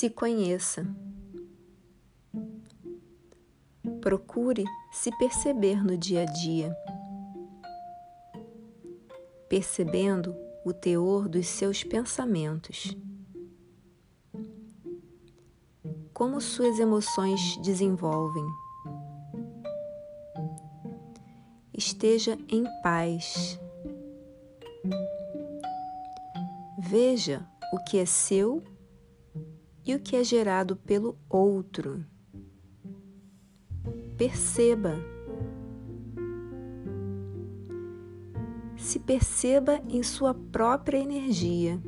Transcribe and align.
Se 0.00 0.08
conheça. 0.08 0.86
Procure 4.00 4.64
se 4.90 5.14
perceber 5.18 5.84
no 5.84 5.94
dia 5.94 6.22
a 6.22 6.24
dia, 6.24 6.74
percebendo 9.46 10.34
o 10.64 10.72
teor 10.72 11.28
dos 11.28 11.46
seus 11.48 11.84
pensamentos. 11.84 12.96
Como 16.14 16.40
suas 16.40 16.78
emoções 16.78 17.58
desenvolvem. 17.58 18.46
Esteja 21.76 22.38
em 22.48 22.64
paz. 22.82 23.60
Veja 26.78 27.46
o 27.70 27.84
que 27.84 27.98
é 27.98 28.06
seu 28.06 28.64
e 29.84 29.94
o 29.94 30.00
que 30.00 30.16
é 30.16 30.24
gerado 30.24 30.76
pelo 30.76 31.16
outro. 31.28 32.04
Perceba. 34.16 34.96
Se 38.76 38.98
perceba 38.98 39.80
em 39.88 40.02
sua 40.02 40.34
própria 40.34 40.98
energia. 40.98 41.80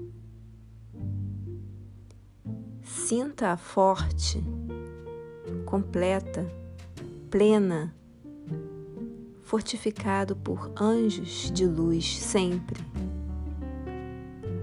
Sinta-a 2.82 3.56
forte, 3.56 4.42
completa, 5.66 6.46
plena, 7.30 7.94
fortificado 9.42 10.36
por 10.36 10.72
anjos 10.80 11.50
de 11.50 11.66
luz 11.66 12.18
sempre. 12.18 12.80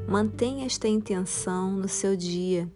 Mantenha 0.07 0.65
esta 0.65 0.87
intenção 0.87 1.71
no 1.71 1.87
seu 1.87 2.15
dia 2.15 2.71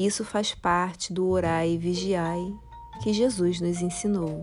isso 0.00 0.24
faz 0.24 0.54
parte 0.54 1.12
do 1.12 1.28
orai 1.28 1.72
e 1.72 1.78
vigiai 1.78 2.54
que 3.02 3.12
Jesus 3.12 3.60
nos 3.60 3.82
ensinou. 3.82 4.42